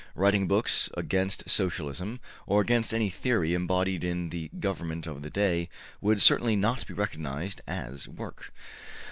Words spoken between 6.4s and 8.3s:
not be recognized as